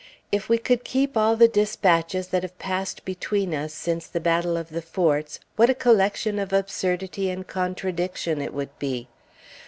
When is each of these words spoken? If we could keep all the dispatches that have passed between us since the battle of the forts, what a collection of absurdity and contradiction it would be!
If 0.31 0.49
we 0.49 0.57
could 0.57 0.83
keep 0.83 1.15
all 1.15 1.35
the 1.35 1.47
dispatches 1.47 2.29
that 2.29 2.41
have 2.41 2.57
passed 2.57 3.05
between 3.05 3.53
us 3.53 3.71
since 3.71 4.07
the 4.07 4.19
battle 4.19 4.57
of 4.57 4.69
the 4.69 4.81
forts, 4.81 5.39
what 5.57 5.69
a 5.69 5.75
collection 5.75 6.39
of 6.39 6.51
absurdity 6.51 7.29
and 7.29 7.45
contradiction 7.45 8.41
it 8.41 8.51
would 8.51 8.75
be! 8.79 9.09